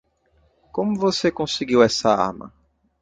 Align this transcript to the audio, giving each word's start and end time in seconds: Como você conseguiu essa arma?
Como 0.71 0.95
você 0.97 1.29
conseguiu 1.31 1.83
essa 1.83 2.09
arma? 2.09 2.51